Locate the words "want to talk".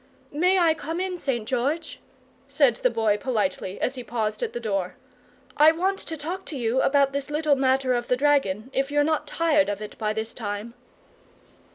5.71-6.43